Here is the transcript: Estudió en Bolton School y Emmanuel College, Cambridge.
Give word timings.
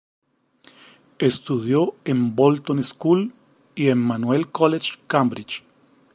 Estudió 1.19 1.93
en 2.05 2.35
Bolton 2.35 2.81
School 2.81 3.35
y 3.75 3.89
Emmanuel 3.89 4.49
College, 4.49 4.93
Cambridge. 5.05 5.63